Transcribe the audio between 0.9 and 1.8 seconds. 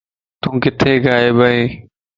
غائب ائين؟